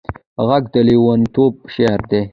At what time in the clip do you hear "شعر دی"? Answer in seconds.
1.73-2.21